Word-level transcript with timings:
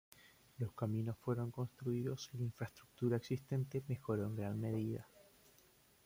Los 0.57 0.73
caminos 0.73 1.15
fueron 1.19 1.51
construidos 1.51 2.31
y 2.33 2.39
la 2.39 2.45
infraestructura 2.45 3.17
existente 3.17 3.83
mejoró 3.87 4.25
en 4.25 4.35
gran 4.35 4.59
medida. 4.59 5.07